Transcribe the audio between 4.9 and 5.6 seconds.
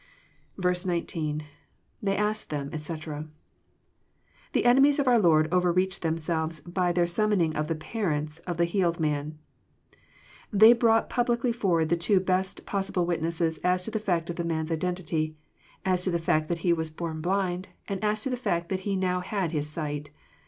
of our Lord